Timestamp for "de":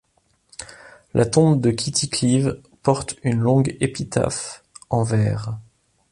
1.61-1.69